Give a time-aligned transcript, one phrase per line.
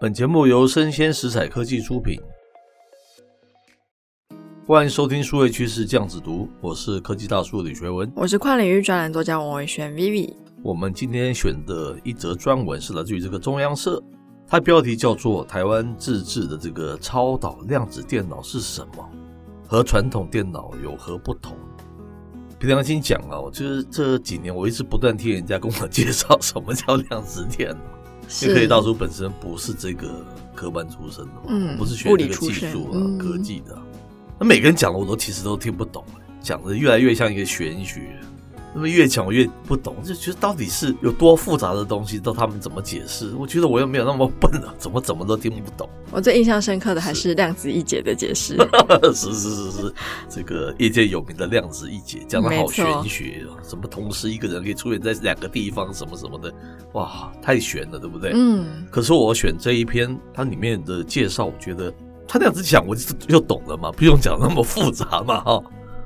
[0.00, 2.20] 本节目由生鲜食材科技出品。
[4.64, 10.32] 欢迎收听数位趋势酱子读，我是科技大叔李学文，我是跨领域专栏作家王维轩 Vivi。
[10.62, 14.00] 我们今天选的一则专文是来自于这个中央社，
[14.46, 19.04] 它标题叫做“台湾自制的这个超导量子电脑是什么？
[19.66, 21.56] 和传统电脑有何不同？”
[22.60, 27.97] 凭良心讲啊，我就是这几年我一直不断听人家跟我介绍什么叫量子电脑，
[28.42, 30.24] 因为科技大叔本身不是这个
[30.54, 33.76] 科班出身的嘛，嗯，不是学这个技术啊、嗯、科技的。
[34.38, 36.04] 那每个人讲的我都其实都听不懂，
[36.40, 38.18] 讲的越来越像一个玄学。
[38.74, 43.34] 那么越讲我越不懂，就觉得到底是有多复杂的东西，都他们怎么解释？
[43.34, 45.88] 我觉得我又没有那么笨啊，怎么怎么都听不懂。
[46.10, 48.56] 我最印象深刻的还是量子一解的解释。
[49.14, 49.94] 是是是是，
[50.28, 56.52] 这个业界有名的量子一解，讲的好玄学啊，什么同时一个人可以出现在两个地方，什么什么的，
[56.92, 58.32] 哇，太玄了，对不对？
[58.34, 58.86] 嗯。
[58.90, 61.92] 可是我选这一篇，它里面的介绍，我觉得。
[62.30, 65.62] 他那样子讲，我就就懂了嘛，不用讲那么复杂嘛，哈。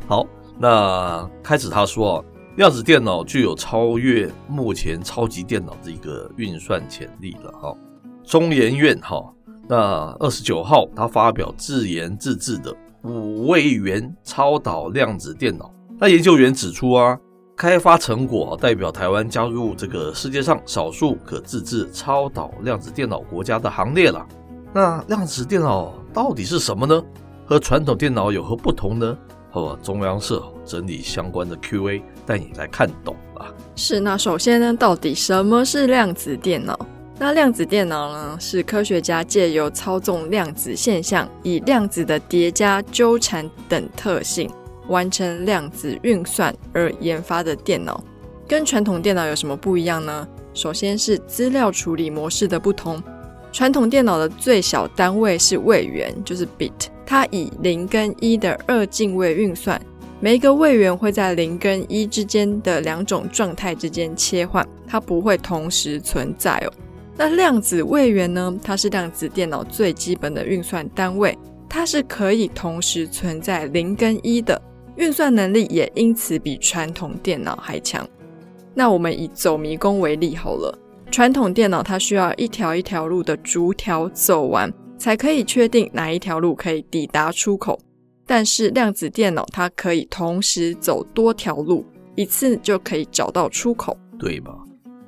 [0.07, 0.25] 好，
[0.57, 2.25] 那开始他说啊，
[2.57, 7.75] 量子电脑具有超越目前超级电脑的一个运算潜力了，哈。
[8.23, 9.25] 中研院哈，
[9.67, 17.19] 那二十九号他发表自研自制的五位元超导量子电脑，那研究员指出啊，
[17.57, 24.27] 开发成果代表台湾加入这个世界上少数可自制超导量子电脑国家的行列了。
[24.75, 27.03] 那量子电脑到底是什么呢？
[27.47, 29.17] 和传统电脑有何不同呢？
[29.53, 33.53] 和中央社整理相关的 Q&A，带你来看懂啊。
[33.77, 36.77] 是，那首先呢，到底什么是量子电脑？
[37.19, 44.51] 那量子电脑呢，是科学家借由操纵量子现象，以量子的叠加、纠缠等特性，
[44.89, 48.03] 完成量子运算而研发的电脑。
[48.49, 50.27] 跟传统电脑有什么不一样呢？
[50.55, 53.03] 首先是资料处理模式的不同。
[53.53, 56.73] 传统电脑的最小单位是位元，就是 bit，
[57.05, 59.81] 它以零跟一的二进位运算，
[60.21, 66.73] 每一个位元会在零跟一之间的两种状态之间切换，它不会同时存在哦。
[67.15, 68.59] 那量子位元呢？
[68.65, 71.37] 它是量子电脑最基本的运算单位，
[71.69, 74.61] 它是可以同时存在零跟一的，
[74.97, 78.09] 运算能力也因此比传统电脑还强。
[78.73, 80.79] 那我们以走迷宫为例好了。
[81.13, 87.79] 传统电脑它需要一条一条路的逐条走完，才可以确定哪一条路可以抵达出口。
[88.25, 91.85] 但是量子电脑它可以同时走多条路，
[92.17, 94.57] 一次就可以找到出口，对吧？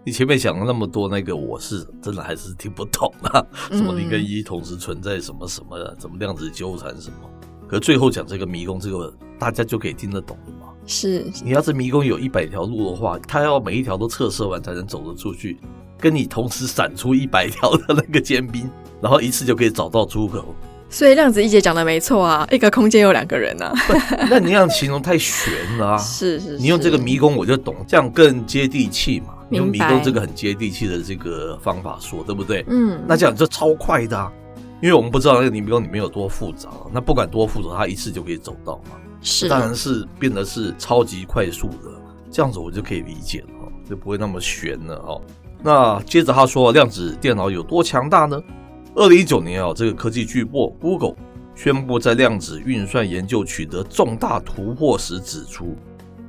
[0.04, 3.42] 你前面讲了那么多，那个我是真的还是听不懂啊。
[3.70, 7.30] 什么零跟一同时存在什么什么的，怎么量子纠缠什么？
[7.66, 10.68] 可最后讲这个迷宫，这个大家就可以听得懂了吗？
[10.84, 11.24] 是。
[11.42, 15.58] 你要是迷宫有一百条路的话，它要每一条都测试完才能走得出去。
[15.98, 20.54] 跟你同时闪出一百条的那个尖兵，然后一次就可以找到出口。
[20.90, 23.72] 所以量子一姐讲的没错啊，一个空间有两个人啊。
[24.30, 25.98] 那你这样形容太玄了啊。
[25.98, 29.34] 是，是是，你用这个迷宫我就懂，这样更接地气嘛。
[29.48, 32.64] 你用迷宫这个很接地气的这个方法说，对不对？
[32.68, 33.02] 嗯。
[33.08, 34.30] 那这样就超快的啊，
[34.80, 36.70] 因为我们不知道那个迷宫里面有多复杂。
[36.92, 38.92] 那不管多复杂，它一次就可以走到嘛。
[39.20, 39.48] 是。
[39.48, 41.90] 当然是变得是超级快速的，
[42.30, 43.48] 这样子我就可以理解了，
[43.90, 45.20] 就不会那么悬了哦。
[45.64, 48.38] 那接着他说，量子电脑有多强大呢？
[48.94, 51.16] 二零一九年啊，这个科技巨擘 Google
[51.54, 55.74] 宣布在量子运算研究取得重大突破时指出，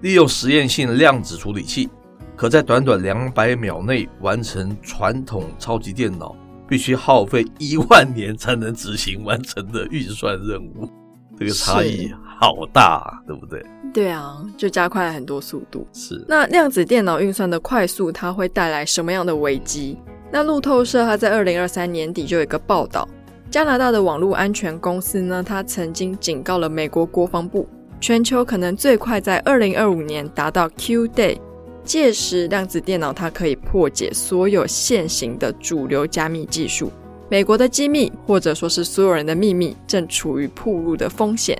[0.01, 1.89] 利用实验性量子处理器，
[2.37, 6.33] 可在短短两百秒内完成传统超级电脑
[6.65, 10.89] 必须耗费一万年才能执行完成的运算任务。
[11.37, 13.65] 这个差异好大啊，对不对？
[13.93, 15.87] 对啊，就加快了很多速度。
[15.93, 16.23] 是。
[16.27, 19.97] 那量子电脑运算的快速，它会带来什么样的危机？
[20.31, 23.07] 那路透社它在二零二三年底就有一个报道，
[23.49, 27.65] 加拿大的网络安全公司呢，它曾经警告了美国国防部，
[28.01, 31.39] 全球可能最快在二零二五年达到 Q day，
[31.85, 36.91] 届时量子电脑它可以破解所有现行的主流加密技术。
[37.29, 41.57] 美国的机密，或者说是所有人的秘密，正处于暴露的风险。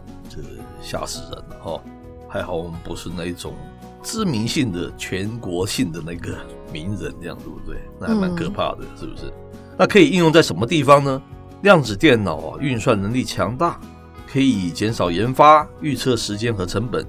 [0.86, 1.82] 这吓死人了哈！
[2.30, 3.54] 还好我们不是那种
[4.04, 6.38] 知名性的、全国性的那个
[6.72, 7.78] 名人，这样对不对？
[8.00, 9.34] 那还蛮可怕的，嗯、是不是？
[9.78, 11.22] 那可以应用在什么地方呢？
[11.64, 13.80] 量子电脑啊，运算能力强大，
[14.32, 17.06] 可以减少研发、预测时间和成本。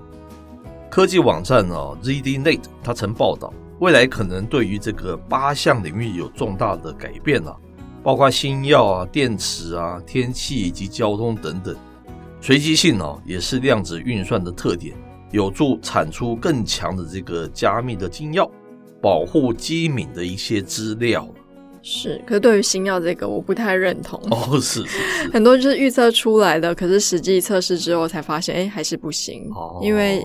[0.89, 7.55] 科技网站啊，ZDNet 它曾报道，未来可能对于这个八项领域有重大的改变啊，
[8.03, 11.77] 包括新药啊、电池啊、天气以及交通等等。
[12.47, 14.95] 随机性哦，也是量子运算的特点，
[15.33, 18.49] 有助产出更强的这个加密的金钥，
[19.03, 21.29] 保护机敏的一些资料。
[21.83, 24.21] 是，可是对于新药这个，我不太认同。
[24.31, 29.51] 哦，是是是， 很多就是预测出来的，可是实际测试之后才发现，哎，还是不行。
[29.53, 30.23] 哦，因为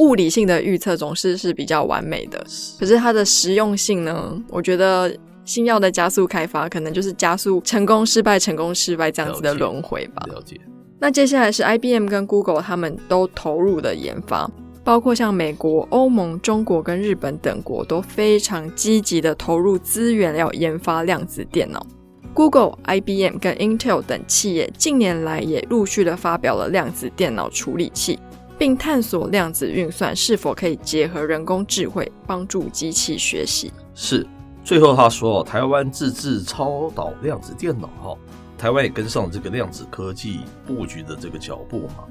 [0.00, 4.38] 物理性的预测总是是比较完美的，是，可是它的实用性呢？
[4.50, 5.10] 我觉得
[5.46, 10.22] 新药的加速开发，可能就是加速成功失败、成功失败这样子的轮回吧。
[10.26, 10.60] 了解。
[10.98, 14.50] 那接下来是 IBM 跟 Google 他们都投入的研发。
[14.82, 21.84] 包括像美国、欧盟、中国跟日本等国都非常积极的投入资源，要研发量子电脑。
[22.32, 28.16] Google、IBM 跟 Intel 等企业近年来也陆续的发表了量子电脑处理器，
[28.56, 33.72] 并探索量子运算是否可以结合人工智慧，帮助机器学习。
[33.92, 34.24] 是，
[34.62, 38.16] 最后他说，台湾自制超导量子电脑，
[38.56, 42.04] 台湾也跟上这个量子科技布局的这个脚步嘛。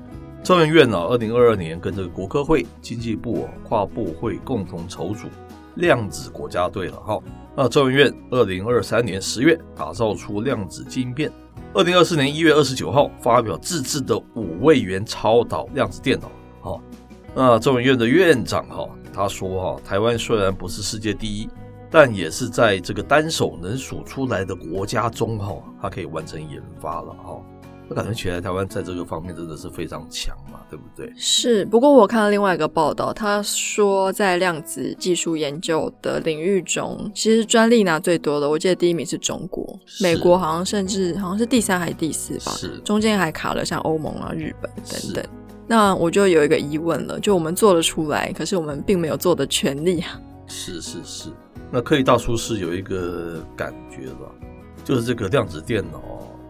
[0.43, 5.27] 中研院呢，二零二二年跟这个国科会、经济部跨部会共同筹组
[5.75, 7.19] 量子国家队了哈。
[7.55, 11.31] 那中研院二零二三年十月打造出量子晶片，
[11.73, 16.31] 二零二四年一月二十九号发表自制的五位元超导量子电脑。
[16.61, 16.79] 哈，
[17.33, 21.49] 那中研院的院长哈他说哈，台湾虽然不是世界第一，
[21.97, 27.41] 但也是在这个单手能数出来的国家中哈，它可以完成研发了哈。
[27.87, 31.09] 那感觉起来，台湾在这个方面真的是非常强嘛，对不对？
[31.15, 31.63] 是。
[31.67, 42.51] 不过我看了另外一个报道，他说在量子技术研究的领域中，其实专利拿最多的，我记得第一名是中国，美国好像甚至好像是第三还是第四吧？
[42.57, 42.77] 是。
[42.79, 45.25] 中间还卡了像欧盟啊、日本等等。
[45.65, 50.19] 那我就有一个疑问了，就我们做得出来，可是我们并没有做的权利啊。
[50.45, 51.29] 是是是。
[51.75, 54.31] 那科技大叔是有一个感觉吧，
[54.85, 56.01] 就是这个量子电脑。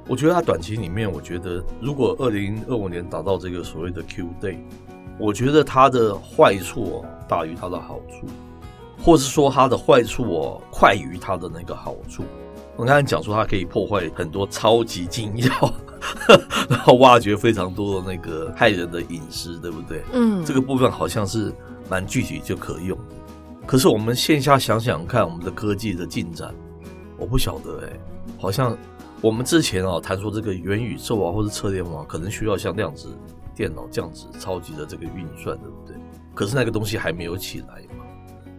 [0.08, 4.60] 我觉得它短期里面，我觉得如果二零二五年达到这个所谓的 Q day，
[5.18, 8.28] 我觉得它的坏处哦大于它的好处，
[9.04, 12.24] 或是说它的坏处哦快于它的那个好处。
[12.76, 15.74] 我刚才讲说它可以破坏很多超级禁药，
[16.70, 20.04] 然后挖掘非常多的那个害人的隐私，对不对？
[20.14, 21.52] 嗯，这个部分好像是
[21.90, 23.16] 蛮具体就可用的。
[23.66, 26.54] 可是我们线下想想看，我们的科技的进展，
[27.18, 28.00] 我不晓得哎，
[28.38, 28.78] 好像。
[29.22, 33.08] 我们之前啊谈说这个元宇宙啊，或者车联网，可能需要像量子
[33.56, 35.96] 电脑这样子超级的这个运算，对不对？
[36.36, 38.06] 可是那个东西还没有起来嘛。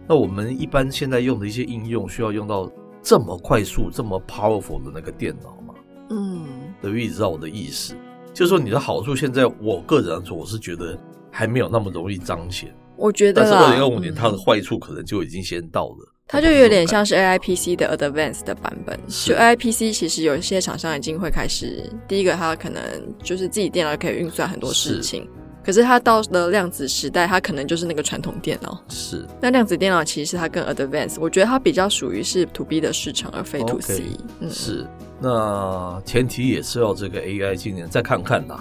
[0.09, 2.69] 那我们一般现在用的一些应用，需要用到
[3.01, 5.73] 这么快速、这么 powerful 的那个电脑吗？
[6.09, 6.45] 嗯，
[6.81, 7.05] 对不对？
[7.05, 7.95] 你知道我的意思，
[8.33, 10.99] 就是说你的好处，现在我个人来说，我是觉得
[11.31, 12.75] 还没有那么容易彰显。
[12.97, 16.13] 我觉得，但是二零二五年它的坏处可能就已经先到了。
[16.29, 22.83] 它就有点像是 AIPC 的 Advanced 的版本，就 AIPC 其实有一些厂商已经会开始，第一个它可能
[23.23, 25.29] 就是自己电脑可以运算很多事情，是。
[25.63, 28.81] 可是它到了量子时代，它可能就是那个传统电脑。
[28.89, 33.93] 是，那量子电脑其实它更 Advanced，我觉得它比较属于是 To B 的市场，而非 To C。
[33.95, 34.03] Okay,
[34.41, 34.85] 嗯，是，
[35.21, 38.59] 那前提也是要这个 AI 今年再看看呐，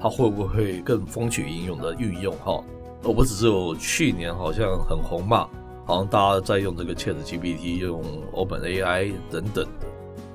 [0.00, 2.62] 它会不会更风起云涌的运用哈，
[3.06, 5.48] 而不只是有去年好像很红嘛。
[5.84, 9.86] 好像大家在用这个 ChatGPT，用 OpenAI 等等的，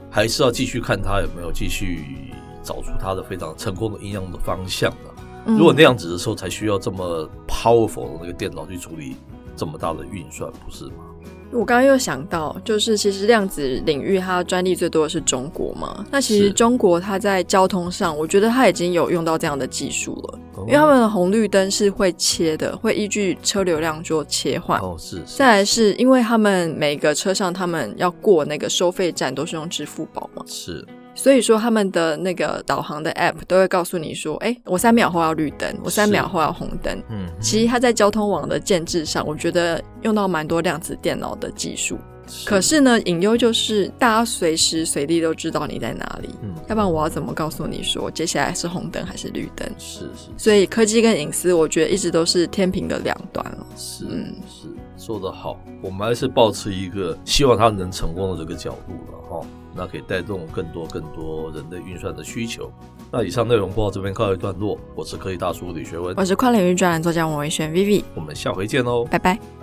[0.10, 2.32] 还是要继续看它有没有继续
[2.64, 5.14] 找出它的非常成功的应用的方向的。
[5.48, 5.58] 嗯。
[5.58, 9.18] 如果那样子的时候，才需要这么 powerful 的那个电脑去处理
[9.58, 11.04] 这么大的运算，不是吗？
[11.52, 16.06] 我刚刚又想到，就是其实量子领域它专利最多的是中国嘛。
[16.10, 24.80] 那其实中国它在交通上，我觉得它已经有用到这样的技术了，因为他们的红绿灯是会切的，会依据车流量做切换。
[24.80, 25.22] 哦，是。
[25.26, 30.44] 再来是因为他们每个车上他们要过那个收费站都是用支付宝嘛。
[30.48, 30.86] 是。
[31.22, 42.00] 所以说，他们的那个导航的 App 都会告诉你说：“哎，我三秒后要绿灯，我三秒后要红灯。”嗯，其实它在交通网的建制上，我觉得用到蛮多量子电脑的技术。
[42.28, 42.50] 是。
[42.50, 46.30] 可是呢，隐忧就是大家随时随地都知道你在哪里。
[46.42, 49.70] 嗯，要不然我要怎么告诉你说接下来是红灯还是绿灯？
[49.78, 50.30] 是是。
[50.38, 53.68] 所以科技跟隐私，我觉得一直都是天平的两端了。
[53.78, 54.68] 是，嗯，是，
[55.02, 55.58] 说得好。
[55.82, 59.48] 我们还是保持一个希望它能成功的这个角度了哈。
[59.74, 62.72] 那可以带动更多更多人的运算的需求。
[63.10, 64.78] 那以上内容播到这边告一段落。
[64.96, 69.61] 我是科技大叔李学文，我是跨领域专栏作家王维轩 Vivi，我们下回见喽，拜拜。